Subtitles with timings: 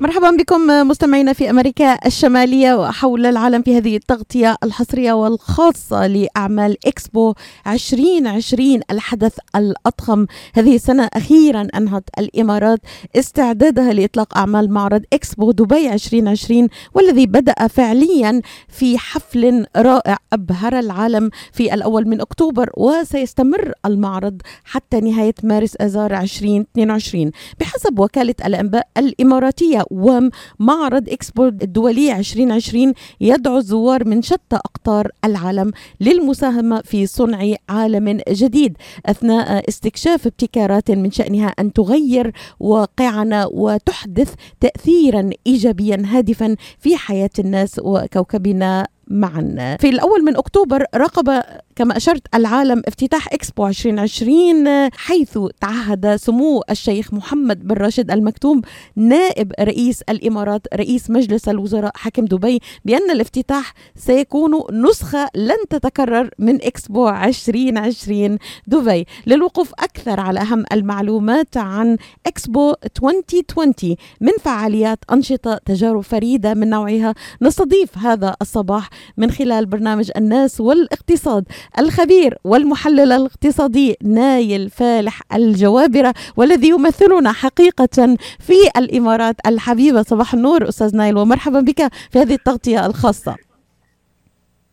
[0.00, 7.34] مرحبا بكم مستمعينا في أمريكا الشمالية وحول العالم في هذه التغطية الحصرية والخاصة لأعمال إكسبو
[7.66, 10.26] 2020 الحدث الأضخم.
[10.54, 12.80] هذه السنة أخيرا أنهت الإمارات
[13.16, 21.30] استعدادها لإطلاق أعمال معرض إكسبو دبي 2020 والذي بدأ فعليا في حفل رائع أبهر العالم
[21.52, 27.30] في الأول من أكتوبر وسيستمر المعرض حتى نهاية مارس آذار 2022
[27.60, 36.80] بحسب وكالة الأنباء الإماراتية ومعرض إكسبو الدولي 2020 يدعو الزوار من شتى أقطار العالم للمساهمة
[36.80, 46.02] في صنع عالم جديد أثناء استكشاف ابتكارات من شأنها أن تغير واقعنا وتحدث تاثيرا ايجابيا
[46.06, 49.76] هادفا في حياة الناس وكوكبنا معا.
[49.80, 51.42] في الأول من أكتوبر راقب
[51.76, 58.62] كما أشرت العالم افتتاح إكسبو 2020 حيث تعهد سمو الشيخ محمد بن راشد المكتوم
[58.96, 66.54] نائب رئيس الإمارات رئيس مجلس الوزراء حاكم دبي بأن الافتتاح سيكون نسخة لن تتكرر من
[66.54, 69.06] إكسبو 2020 دبي.
[69.26, 77.14] للوقوف أكثر على أهم المعلومات عن إكسبو 2020 من فعاليات أنشطة تجارب فريدة من نوعها
[77.42, 81.44] نستضيف هذا الصباح من خلال برنامج الناس والاقتصاد
[81.78, 90.02] الخبير والمحلل الاقتصادي نايل فالح الجوابرة والذي يمثلنا حقيقة في الإمارات الحبيبة.
[90.02, 93.47] صباح النور أستاذ نايل ومرحبا بك في هذه التغطية الخاصة.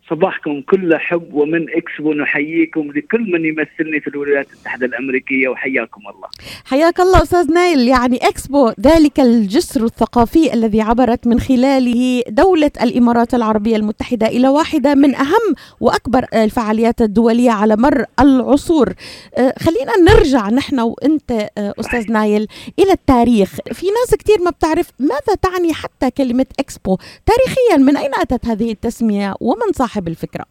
[0.10, 6.28] صباحكم كله حب ومن اكسبو نحييكم لكل من يمثلني في الولايات المتحدة الأمريكية وحياكم الله.
[6.66, 7.88] حياك الله أستاذ نايل.
[7.88, 14.96] يعني اكسبو ذلك الجسر الثقافي الذي عبرت من خلاله دولة الإمارات العربية المتحدة إلى واحدة
[14.96, 18.94] من أهم وأكبر الفعاليات الدولية على مر العصور.
[19.38, 22.48] آه، خلينا نرجع نحن وأنت آه، أستاذ نايل
[22.80, 28.12] إلى التاريخ، في ناس كثير ما بتعرف ماذا تعني حتى كلمة اكسبو، تاريخيا من أين
[28.16, 30.46] أتت هذه التسمية؟ ومن صاحب صاحب الفكرة؟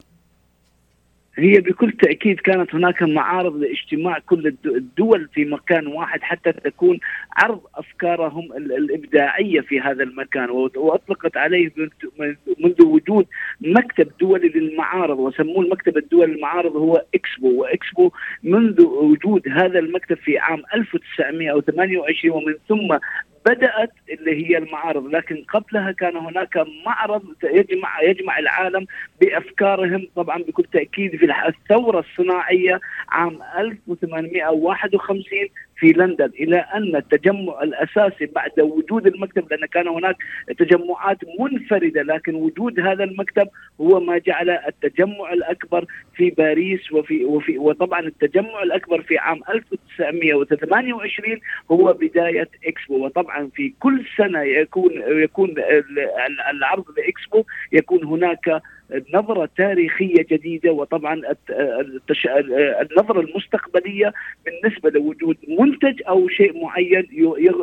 [1.37, 6.99] هي بكل تأكيد كانت هناك معارض لاجتماع كل الدول في مكان واحد حتى تكون
[7.37, 10.51] عرض أفكارهم الإبداعية في هذا المكان.
[10.51, 11.71] وأطلقت عليه
[12.59, 13.27] منذ وجود
[13.61, 15.19] مكتب دولي للمعارض.
[15.19, 17.61] وسموه المكتب الدولي للمعارض هو إكسبو.
[17.61, 18.11] وإكسبو
[18.43, 22.99] منذ وجود هذا المكتب في عام 1928 ومن ثم
[23.47, 28.87] بدأت اللي هي المعارض لكن قبلها كان هناك معرض يجمع يجمع العالم
[29.21, 38.27] بأفكارهم طبعا بكل تأكيد في الثورة الصناعية عام 1851 في لندن إلى أن التجمع الأساسي
[38.27, 40.17] بعد وجود المكتب لأن كان هناك
[40.59, 43.49] تجمعات منفردة لكن وجود هذا المكتب
[43.81, 51.39] هو ما جعل التجمع الأكبر في باريس وفي وفي وطبعا التجمع الأكبر في عام 1928
[51.71, 53.05] هو بداية إكسبو.
[53.05, 55.55] وطبعا في كل سنة يكون يكون
[56.51, 58.63] العرض الاكسبو يكون هناك
[59.15, 61.23] نظرة تاريخية جديدة وطبعا
[62.83, 64.13] النظرة المستقبلية
[64.45, 67.09] بالنسبة لوجود منتج أو شيء معين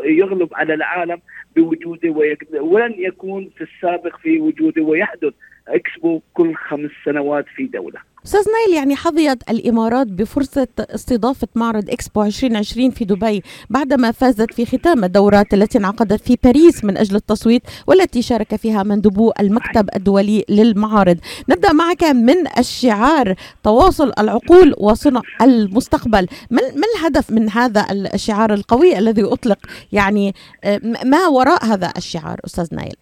[0.05, 1.21] يغلب على العالم
[1.55, 2.09] بوجوده
[2.53, 5.33] ولن يكون في السابق في وجوده ويحدث
[5.75, 12.23] إكسبو كل خمس سنوات في دولة أستاذ نايل يعني حظيت الإمارات بفرصة استضافة معرض إكسبو
[12.23, 17.61] 2020 في دبي بعدما فازت في ختام الدورات التي انعقدت في باريس من أجل التصويت
[17.87, 21.17] والتي شارك فيها مندوبو المكتب الدولي للمعارض.
[21.49, 29.23] نبدأ معك من الشعار تواصل العقول وصنع المستقبل، ما الهدف من هذا الشعار القوي الذي
[29.23, 29.59] أطلق؟
[29.91, 30.33] يعني
[30.63, 32.95] آه، ما وراء هذا الشعار أستاذ نايل؟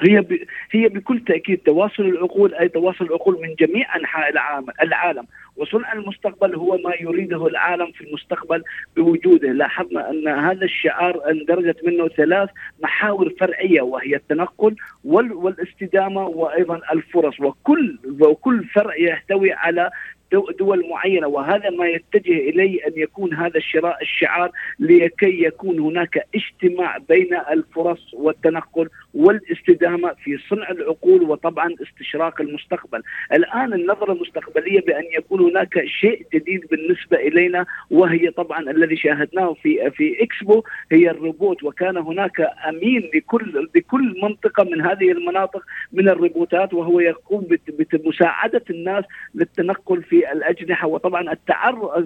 [0.00, 0.38] هي ب...
[0.70, 5.26] هي بكل تأكيد تواصل العقول أي تواصل العقول من جميع أنحاء العالم العالم.
[5.56, 8.62] وصنع المستقبل هو ما يريده العالم في المستقبل
[8.96, 9.52] بوجوده.
[9.52, 12.50] لاحظنا أن هذا الشعار اندرجت منه ثلاث
[12.82, 15.32] محاور فرعية وهي التنقل وال...
[15.32, 17.40] والاستدامة وأيضا الفرص.
[17.40, 19.90] وكل وكل فرع يحتوي على
[20.58, 24.50] دول معينة وهذا ما يتجه إليه أن يكون هذا الشراء الشعار
[24.80, 33.02] لكي يكون هناك اجتماع بين الفرص والتنقل والاستدامة في صنع العقول وطبعا استشراق المستقبل.
[33.32, 39.90] الآن النظرة المستقبلية بأن يكون هناك شيء جديد بالنسبة إلينا وهي طبعا الذي شاهدناه في
[39.90, 40.62] في إكسبو
[40.92, 45.62] هي الروبوت وكان هناك أمين لكل لكل منطقة من هذه المناطق
[45.92, 47.46] من الروبوتات وهو يقوم
[47.92, 51.36] بمساعده الناس للتنقل في في الأجنحة وطبعا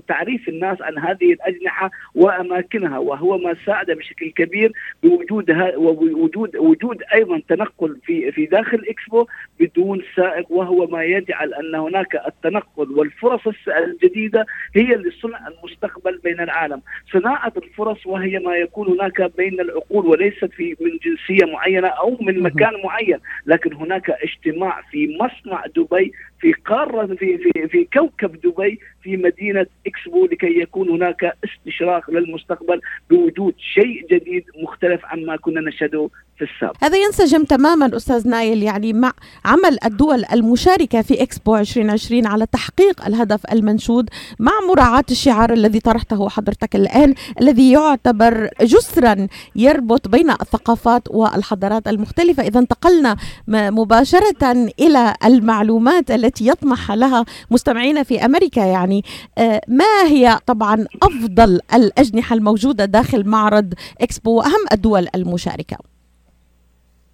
[0.09, 4.73] تعريف الناس عن هذه الأجنحة وأماكنها وهو ما ساعد بشكل كبير
[5.03, 9.27] بوجود وجود وجود أيضا تنقل في في داخل إكسبو
[9.61, 16.83] بدون سائق وهو ما يجعل أن هناك التنقل والفرص الجديدة هي لصنع المستقبل بين العالم،
[17.13, 22.43] صناعة الفرص وهي ما يكون هناك بين العقول وليست في من جنسية معينة أو من
[22.43, 28.81] مكان معين، لكن هناك اجتماع في مصنع دبي في قارة في في في كوكب دبي
[29.03, 32.81] في مدينة إكسبو لكي يكون هناك استشراق للمستقبل
[33.11, 36.77] بوجود شيء جديد مختلف عما كنا نشهده في السابق.
[36.85, 39.13] هذا ينسجم تماما أستاذ نايل يعني مع
[39.45, 46.29] عمل الدول المشاركة في إكسبو 2020 على تحقيق الهدف المنشود مع مراعاة الشعار الذي طرحته
[46.29, 49.27] حضرتك الآن الذي يعتبر جسرا
[49.57, 52.43] يربط بين الثقافات والحضارات المختلفة.
[52.43, 53.17] إذا انتقلنا
[53.49, 58.61] مباشرة إلى المعلومات التي يطمح لها مستمعينا في أمريكا.
[58.61, 59.05] يعني
[59.39, 66.00] آه، ما هي طبعا أفضل الأجنحة الموجودة داخل معرض إكسبو وأهم الدول المشاركة؟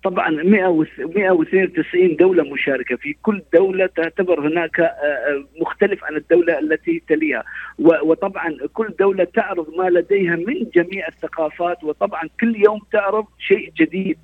[0.06, 2.96] طبعا 192 دولة مشاركة.
[2.96, 7.44] في كل دولة تعتبر هناك آه، آه، مختلف عن الدولة التي تليها.
[7.78, 14.18] وطبعا كل دولة تعرض ما لديها من جميع الثقافات وطبعا كل يوم تعرض شيء جديد.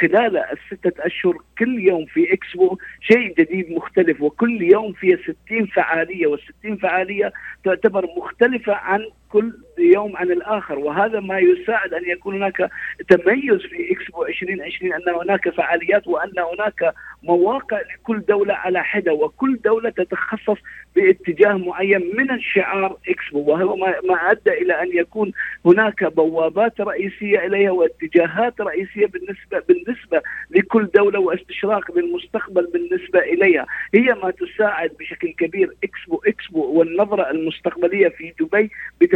[0.00, 6.36] خلال الستة أشهر كل يوم في إكسبو شيء جديد مختلف وكل يوم فيها 60 فعالية.
[6.36, 7.32] وال60 فعالية
[7.64, 9.00] تعتبر مختلفة عن
[9.32, 12.70] كل يوم عن الآخر وهذا ما يساعد أن يكون هناك
[13.08, 19.58] تميز في إكسبو 2020 أن هناك فعاليات وأن هناك مواقع لكل دولة على حدة وكل
[19.64, 20.56] دولة تتخصص
[20.96, 23.40] باتجاه معين من الشعار إكسبو.
[23.40, 23.76] وهو
[24.08, 25.32] ما أدى إلى أن يكون
[25.66, 33.66] هناك بوابات رئيسية إليها واتجاهات رئيسية بالنسبة بالنسبة لكل دولة واستشراق للمستقبل بالنسبة إليها.
[33.94, 38.70] هي ما تساعد بشكل كبير اكسبو إكسبو والنظرة المستقبلية في دبي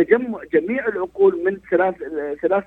[0.05, 1.95] بتجمع جميع العقول من ثلاث
[2.43, 2.65] ثلاث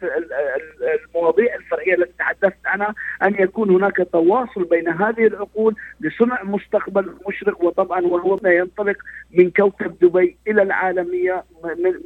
[1.05, 7.63] المواضيع الفرعية التي تحدثت عنها أن يكون هناك تواصل بين هذه العقول لصنع مستقبل مشرق
[7.63, 8.95] وطبعا وهو ما ينطلق
[9.31, 11.43] من كوكب دبي إلى العالمية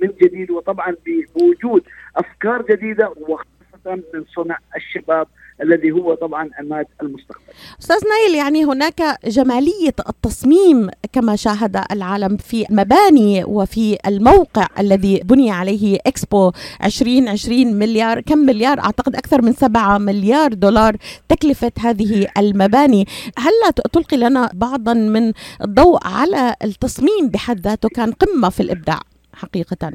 [0.02, 1.84] من جديد وطبعا بوجود
[2.18, 5.28] أفكار جديدة وخاصة من صنع الشباب
[5.62, 7.42] الذي هو طبعا عماد المستقبل.
[7.82, 15.52] أستاذ نايل يعني هناك جمالية التصميم كما شاهد العالم في المباني وفي الموقع الذي بني
[15.52, 16.52] عليه إكسبو
[16.84, 20.98] 2020 مليار كم مليار أعتقد أكثر من 7 مليار دولار
[21.30, 28.50] تكلفة هذه المباني، هل تلقي لنا بعضا من الضوء على التصميم بحد ذاته كان قمة
[28.50, 29.00] في الإبداع
[29.34, 29.92] حقيقة؟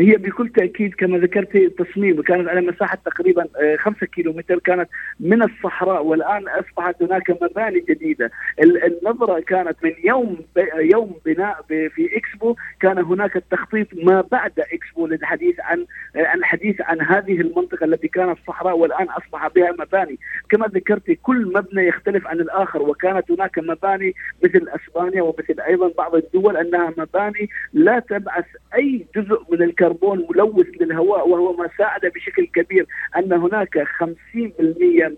[0.00, 3.46] هي بكل تأكيد كما ذكرت التصميم كانت على مساحة تقريبا
[3.78, 4.88] 5 كيلو متر كانت
[5.20, 8.30] من الصحراء والآن أصبحت هناك مباني جديدة.
[8.60, 10.38] النظرة كانت من يوم
[10.76, 15.86] يوم بناء في إكسبو كان هناك التخطيط ما بعد إكسبو للحديث عن
[16.16, 20.18] الحديث عن هذه المنطقة التي كانت صحراء والآن أصبح بها مباني.
[20.50, 24.14] كما ذكرت كل مبنى يختلف عن الآخر وكانت هناك مباني
[24.44, 28.44] مثل أسبانيا ومثل أيضا بعض الدول أنها مباني لا تبعث
[28.74, 34.06] أي جزء من كربون ملوث للهواء وهو ما ساعد بشكل كبير أن هناك 50%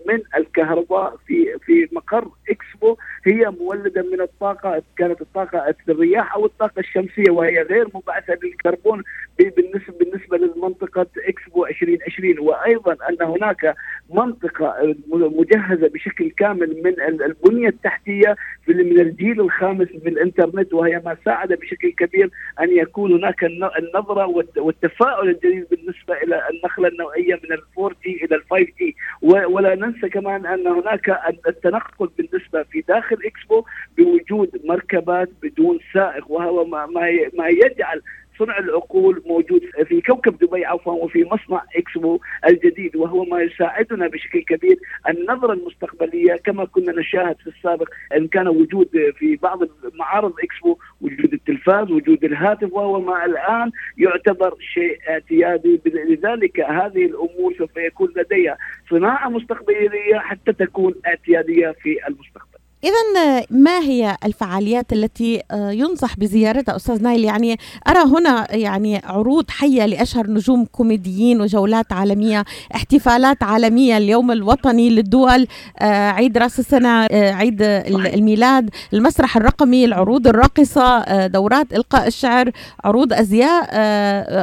[0.07, 6.79] من الكهرباء في في مقر إكسبو هي مولدة من الطاقة كانت الطاقة الرياح أو الطاقة
[6.79, 9.03] الشمسية وهي غير مبعثة للكربون
[9.39, 13.75] بالنسبة بالنسبة للمنطقه إكسبو 2020 وأيضا أن هناك
[14.09, 18.35] منطقة مجهزة بشكل كامل من البنية التحتية
[18.67, 22.29] من الجيل الخامس من الإنترنت وهي ما ساعد بشكل كبير
[22.61, 24.25] أن يكون هناك النظرة
[24.63, 29.75] والتفاؤل الجديد بالنسبة إلى النقله النوعية من ال four G إلى ال five G ولا
[29.75, 33.65] ننسى كمان أن هناك التنقل بالنسبة في داخل إكسبو
[33.97, 36.85] بوجود مركبات بدون سائق وهو ما
[37.33, 38.01] ما يجعل
[38.39, 44.41] صنع العقول موجود في كوكب دبي عفوا وفي مصنع إكسبو الجديد وهو ما يساعدنا بشكل
[44.41, 44.79] كبير.
[45.09, 49.59] النظرة المستقبلية كما كنا نشاهد في السابق إن كان وجود في بعض
[49.93, 55.81] معارض إكسبو وجود التلفاز وجود الهاتف وهو ما الآن يعتبر شيء اعتيادي.
[55.85, 58.57] لذلك هذه الأمور سوف يكون لديها
[58.89, 62.52] صناعة مستقبلية حتى تكون اعتيادية في المستقبل.
[62.83, 69.51] إذا ما هي الفعاليات التي آه، ينصح بزيارتها أستاذ نايل يعني أرى هنا يعني عروض
[69.51, 75.47] حية لأشهر نجوم كوميديين وجولات عالمية احتفالات عالمية اليوم الوطني للدول
[75.79, 82.51] آه، عيد رأس السنة آه، عيد الميلاد المسرح الرقمي العروض الراقصة دورات إلقاء الشعر
[82.83, 83.63] عروض أزياء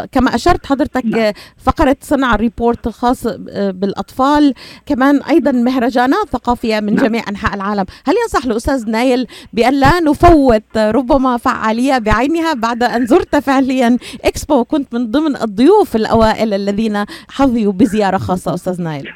[0.06, 1.32] كما أشرت حضرتك نعم.
[1.56, 4.54] فقرة صنع الروبوت الخاص بالأطفال
[4.86, 7.06] كمان أيضا مهرجانات ثقافية من نعم.
[7.06, 13.06] جميع أنحاء العالم هل تنصح الأستاذ نايل بأن لا نفوت ربما فعالية بعينها بعد أن
[13.06, 19.08] زرت فعليا إكسبو وكنت من ضمن الضيوف الأوائل الذين حظيوا بزيارة خاصة أستاذ نايل.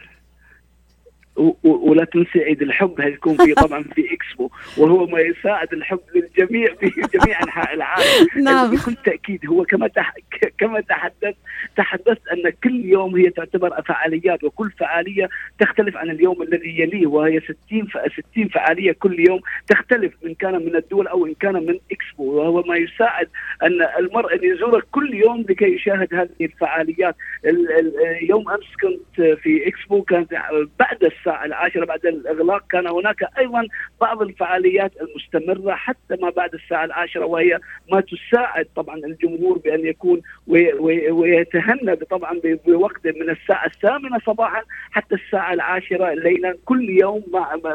[1.65, 4.51] ولا تنسي عيد الحب هيكون في طبعا في إكسبو.
[4.79, 8.29] وهو ما يساعد الحب للجميع في جميع أنحاء العالم.
[8.45, 8.71] نعم.
[8.71, 10.15] بكل تأكيد هو كما تح...
[10.59, 11.37] كما تحدثت
[11.77, 17.41] تحدثت أن كل يوم هي تعتبر فعاليات وكل فعالية تختلف عن اليوم الذي يليه وهي
[17.41, 17.99] 60 ف...
[18.33, 22.33] 60 فعالية كل يوم تختلف إن كان من الدول أو إن كان من إكسبو.
[22.33, 23.29] وهو ما يساعد
[23.63, 27.17] أن المرء أن يزورك كل يوم لكي يشاهد هذه الفعاليات.
[27.45, 27.73] ال...
[27.79, 27.93] ال...
[28.31, 30.35] يوم أمس كنت في إكسبو كانت
[30.79, 33.67] بعد الساعة العاشرة بعد الإغلاق كان هناك أيضا
[34.01, 37.59] بعض الفعاليات المستمرة حتى ما بعد الساعة العاشرة وهي
[37.93, 45.53] ما تساعد طبعا الجمهور بأن يكون ويتهنى طبعا بوقت من الساعة الثامنة صباحا حتى الساعة
[45.53, 47.25] العاشرة ليلا كل يوم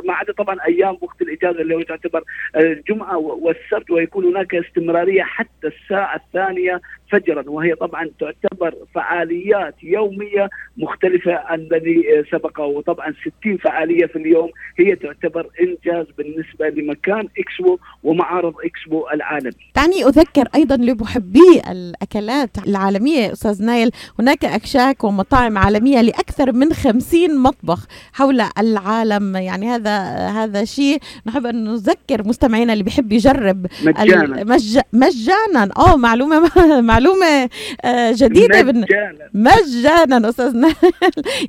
[0.05, 2.23] ما عدا طبعا أيام وقت الإجازة اللي هو تعتبر
[2.55, 7.43] الجمعة والسبت ويكون هناك استمرارية حتى الساعة الثانية فجرا.
[7.47, 14.95] وهي طبعا تعتبر فعاليات يومية مختلفة عن الذي سبق وطبعا 60 فعالية في اليوم هي
[14.95, 19.51] تعتبر إنجاز بالنسبة لمكان إكسبو ومعارض إكسبو العالمي.
[19.75, 23.91] دعني أذكر أيضا لمحبي الأكلات العالمية أستاذ نايل.
[24.19, 29.35] هناك أكشاك ومطاعم عالمية لأكثر من 50 مطبخ حول العالم.
[29.35, 34.43] يعني هذا هذا شيء نحب أن نذكر مستمعينا اللي بيحب يجرب مجانا.
[34.43, 34.79] مج...
[34.93, 35.69] مجانا.
[35.77, 36.51] آه معلومة
[36.91, 37.49] معلومة
[37.85, 39.29] آه، جديدة مجانا.
[39.33, 40.75] مجانا أستاذ نايل.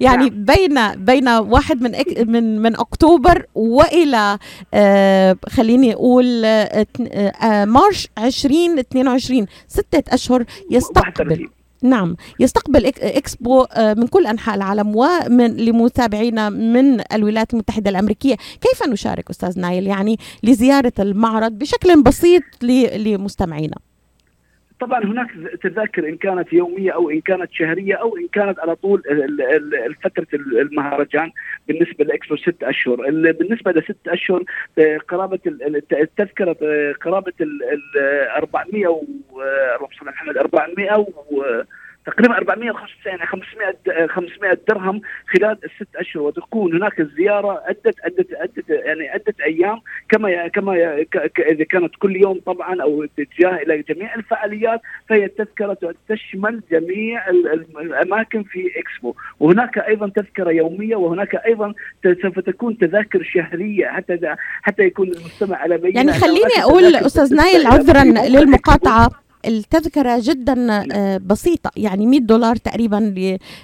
[0.00, 0.44] يعني نعم.
[0.44, 1.92] بين بين واحد من
[2.32, 4.38] من من أكتوبر وإلى
[4.74, 6.86] آه خليني أقول آه
[7.42, 11.48] آه مارش 2022 ستة أشهر يستقبل.
[11.82, 18.88] نعم يستقبل إكسبو آه، من كل أنحاء العالم ومن لمتابعينا من الولايات المتحدة الأمريكية، كيف
[18.88, 22.42] نشارك أستاذ نايل؟ يعني لزيارة المعرض بشكل بسيط
[22.96, 23.76] لمستمعينا؟
[24.80, 25.30] طبعا هناك
[25.62, 29.02] تذاكر إن كانت يومية أو إن كانت شهرية أو إن كانت على طول
[30.04, 31.30] فترة المهرجان
[31.68, 32.96] بالنسبة لاكسبو ست أشهر.
[33.32, 34.44] بالنسبة لست أشهر
[35.08, 35.38] قرابة
[35.92, 36.56] التذكرة
[37.00, 37.60] قرابة ال
[38.36, 39.04] 400 و
[40.38, 41.42] 400 و
[42.06, 45.00] تقريبا 495 يعني 500 500 درهم
[45.34, 46.22] خلال الست أشهر.
[46.22, 51.04] وتكون هناك الزياره عدة عدة عدة يعني عدة أيام كما كما
[51.38, 57.28] إذا كانت كل يوم طبعا أو اتجاه إلى جميع الفعاليات فهي التذكرة تشمل جميع
[57.80, 59.14] الأماكن في إكسبو.
[59.40, 61.74] وهناك أيضا تذكرة يومية وهناك أيضا
[62.22, 65.96] سوف تكون تذاكر شهرية حتى حتى يكون المستمع على بينة.
[65.96, 69.19] يعني خليني أقول أستاذ نايل عذرا للمقاطعة.
[69.46, 73.14] التذكرة جدا آه، بسيطة يعني 100 دولار تقريبا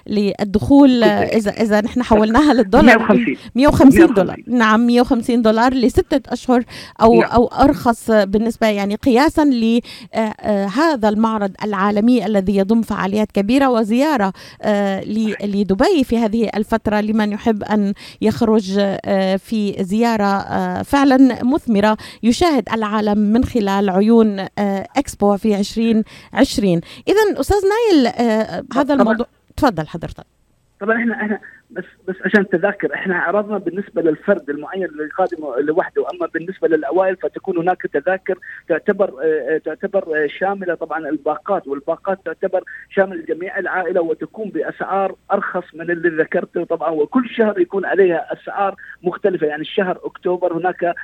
[0.06, 4.42] للدخول آه، إذا إذا نحن حولناها للدولار 150 150 دولار.
[4.46, 6.64] نعم 150 دولار لستة أشهر
[7.02, 7.30] أو نعم.
[7.30, 14.32] أو أرخص بالنسبة يعني قياسا لهذا آه، المعرض العالمي الذي يضم فعاليات كبيرة وزيارة
[15.44, 18.72] لدبي في هذه الفترة لمن يحب أن يخرج
[19.38, 24.46] في زيارة فعلا مثمرة يشاهد العالم من خلال عيون
[24.96, 30.24] إكسبو في 2020 اذا أستاذ نايل آه هذا الموضوع تفضل حضرتك.
[30.80, 36.04] طبعا إحنا إحنا بس بس عشان تذاكر إحنا عرضنا بالنسبة للفرد المعين اللي قادم لوحده
[36.14, 40.74] أما بالنسبة للأوائل فتكون هناك تذاكر تعتبر آه تعتبر شاملة.
[40.74, 46.90] طبعا الباقات والباقات تعتبر شامل جميع العائلة وتكون بأسعار أرخص من اللي ذكرته طبعا.
[46.90, 49.46] وكل شهر يكون عليها أسعار مختلفة.
[49.46, 50.94] يعني الشهر أكتوبر هناك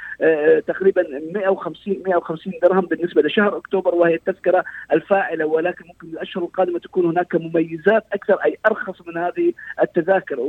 [0.67, 1.03] تقريبا
[1.35, 5.45] 150 150 درهم بالنسبة لشهر أكتوبر وهي التذكرة الفاعلة.
[5.45, 9.53] ولكن ممكن الأشهر القادمة تكون هناك مميزات أكثر أي أرخص من هذه
[9.83, 10.41] التذاكر.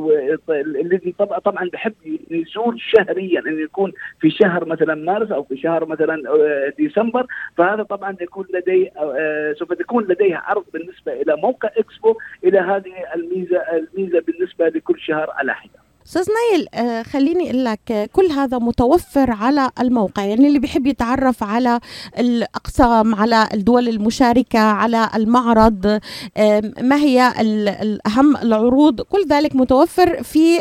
[0.50, 1.94] الذي طبعا طبعا بحب
[2.32, 7.26] يزور شهريا إنه يكون في شهر مثلا مارس أو في شهر مثلا آه، ديسمبر
[7.58, 12.94] فهذا طبعا يكون لديه آه، سوف تكون لديه عرض بالنسبة إلى موقع إكسبو إلى هذه
[13.16, 15.93] الميزه الميزة بالنسبة لكل شهر على حده.
[16.08, 21.44] أستاذ نايل آه خليني أقول لك كل هذا متوفر على الموقع يعني اللي بيحب يتعرف
[21.44, 21.80] على
[22.20, 26.00] الأقسام على الدول المشاركة على المعرض
[26.38, 30.60] آه ما هي الأهم العروض كل ذلك متوفر في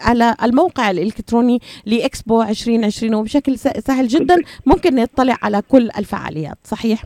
[0.00, 7.04] على الموقع الإلكتروني لإكسبو 2020 وبشكل سهل جدا ممكن نطلع على كل الفعاليات صحيح؟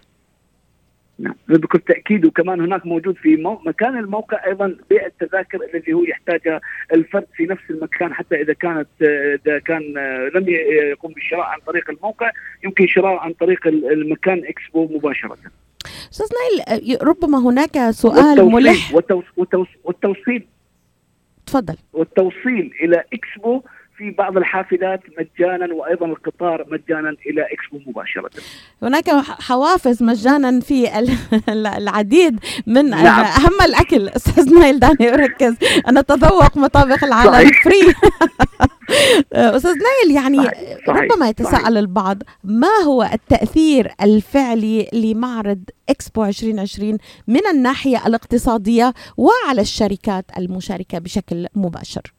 [1.18, 1.35] نعم.
[1.49, 3.61] بكل تأكيد وكمان هناك موجود في مو...
[3.66, 6.61] مكان الموقع أيضا بيع التذاكر الذي هو يحتاجها
[6.92, 8.88] الفرد في نفس المكان حتى إذا كانت
[9.46, 9.82] إذا كان
[10.35, 12.30] لم يقوم بالشراء عن طريق الموقع
[12.64, 15.38] يمكن شراء عن طريق المكان إكسبو مباشرة.
[16.12, 18.94] أستاذ نايل ربما هناك سؤال ملح.
[18.94, 20.46] والتوصيل, والتوصيل
[21.46, 21.76] تفضل.
[21.92, 23.62] والتوصيل إلى إكسبو
[23.97, 28.31] في بعض الحافلات مجانا وأيضا القطار مجانا إلى إكسبو مباشرة.
[28.83, 30.88] هناك حوافز مجانا في
[31.79, 33.25] العديد من نعم.
[33.25, 35.56] أهم الأكل أستاذ نايل دعني أركز
[35.88, 37.65] أنا أتذوق مطابخ العالم صحيح.
[37.64, 37.95] free
[39.57, 40.79] أستاذ نايل يعني صحيح.
[40.87, 41.03] صحيح.
[41.03, 41.67] ربما يتساءل صحيح.
[41.67, 46.99] البعض ما هو التأثير الفعلي لمعرض إكسبو 2020
[47.29, 52.15] من الناحية الاقتصادية وعلى الشركات المشاركة بشكل مباشر؟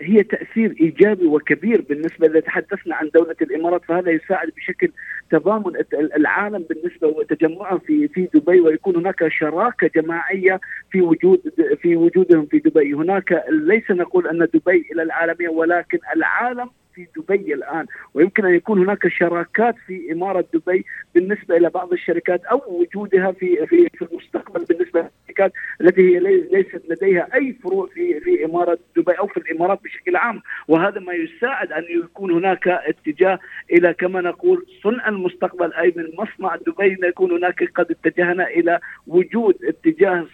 [0.00, 4.90] هي تأثير إيجابي وكبير بالنسبة إذا تحدثنا عن دولة الإمارات فهذا يساعد بشكل
[5.30, 5.72] تضامن
[6.16, 11.40] العالم بالنسبة وتجمعهم في في دبي ويكون هناك شراكة جماعية في وجود
[11.82, 17.54] في وجودهم في دبي، هناك ليس نقول أن دبي إلى العالمية ولكن العالم في دبي
[17.54, 23.32] الآن ويمكن أن يكون هناك شراكات في إمارة دبي بالنسبة إلى بعض الشركات أو وجودها
[23.32, 26.18] في في في المستقبل بالنسبة للشركات التي هي
[26.52, 30.42] ليست لديها أي فروع في في إمارة دبي أو في الإمارات بشكل عام.
[30.68, 33.38] وهذا ما يساعد أن يكون هناك اتجاه
[33.72, 39.54] إلى كما نقول صنع المستقبل أي من مصنع دبي يكون هناك قد اتجهنا إلى وجود
[39.64, 40.26] اتجاه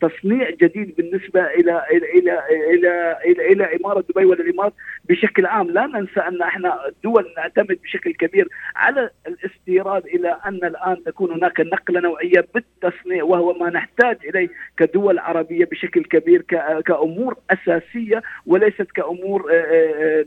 [0.00, 4.72] تصنيع جديد بالنسبة إلى إلى إلى إلى, إلى, إلى إمارة دبي والإمارات
[5.08, 5.67] بشكل عام.
[5.68, 11.60] لا ننسى أن إحنا الدول نعتمد بشكل كبير على الاستيراد إلى أن الآن تكون هناك
[11.60, 16.42] نقلة نوعية بالتصنيع وهو ما نحتاج إليه كدول عربية بشكل كبير
[16.86, 20.24] كأمور أساسية وليست كأمور آه،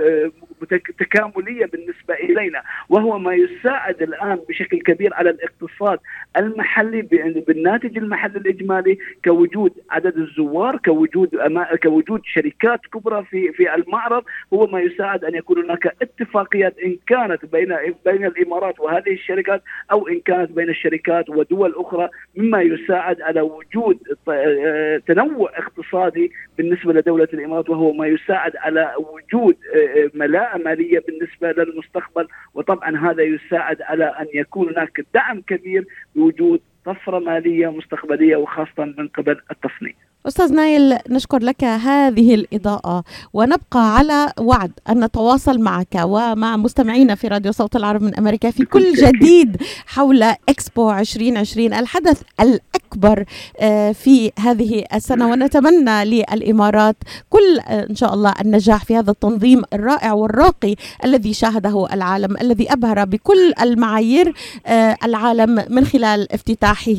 [0.00, 0.30] آه،
[0.98, 2.62] تكاملية بالنسبة إلينا.
[2.88, 5.98] وهو ما يساعد الآن بشكل كبير على الاقتصاد
[6.36, 7.02] المحلي
[7.46, 11.30] بالناتج المحلي الإجمالي كوجود عدد الزوار كوجود
[11.82, 17.44] كوجود شركات كبرى في في المعرض هو ما يساعد أن يكون هناك اتفاقيات إن كانت
[17.44, 23.40] بين بين الإمارات وهذه الشركات أو إن كانت بين الشركات ودول أخرى مما يساعد على
[23.40, 23.98] وجود
[25.06, 29.56] تنوع اقتصادي بالنسبة لدولة الإمارات وهو ما يساعد على وجود
[30.14, 37.18] ملاءة مالية بالنسبة للمستقبل وطبعا هذا يساعد على أن يكون هناك دعم كبير بوجود طفرة
[37.18, 39.94] مالية مستقبلية وخاصة من قبل التصنيع.
[40.28, 47.28] أستاذ نايل نشكر لك هذه الإضاءة ونبقى على وعد أن نتواصل معك ومع مستمعينا في
[47.28, 49.56] راديو صوت العرب من أمريكا في كل جديد
[49.86, 53.24] حول إكسبو 2020 الحدث الأكبر
[53.60, 55.30] آه، في هذه السنة.
[55.30, 56.96] ونتمنى للإمارات
[57.30, 62.72] كل آه، إن شاء الله النجاح في هذا التنظيم الرائع والراقي الذي شاهده العالم الذي
[62.72, 64.34] أبهر بكل المعايير
[64.66, 66.94] آه، العالم من خلال افتتاحه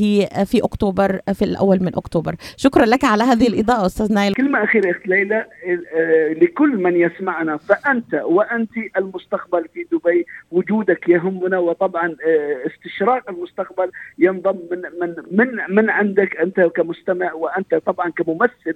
[0.45, 2.35] في أكتوبر في الأول من أكتوبر.
[2.57, 4.33] شكرا لك على هذه الإضاءة أستاذ نايل.
[4.33, 5.45] كلمة أخيرة أخت ليلى.
[5.95, 13.91] آه، لكل من يسمعنا فأنت وأنت المستقبل في دبي وجودك يهمنا وطبعا آه، استشراق المستقبل
[14.17, 18.75] ينضم من من من من عندك أنت كمستمع وأنت طبعا كممثل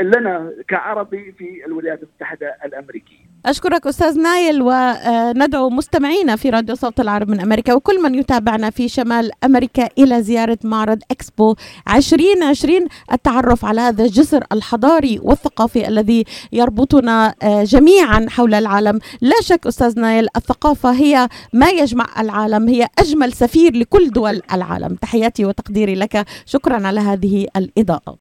[0.00, 3.27] لنا كعربي في الولايات المتحدة الأمريكية.
[3.46, 8.88] أشكرك أستاذ نايل وندعو مستمعينا في راديو صوت العرب من أمريكا وكل من يتابعنا في
[8.88, 11.54] شمال أمريكا إلى زيارة معرض إكسبو
[11.94, 18.98] 2020 التعرف على هذا الجسر الحضاري والثقافي الذي يربطنا آه، جميعا حول العالم.
[19.20, 24.94] لا شك أستاذ نايل الثقافة هي ما يجمع العالم هي أجمل سفير لكل دول العالم.
[24.94, 26.26] تحياتي وتقديري لك.
[26.46, 28.16] شكرا على هذه الإضاءة.